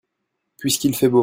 [0.57, 1.19] puisqu'il fait beau.